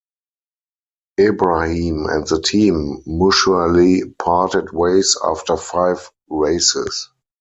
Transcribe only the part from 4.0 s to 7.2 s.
parted ways after five races.